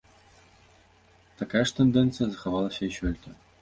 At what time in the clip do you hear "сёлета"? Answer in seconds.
3.01-3.29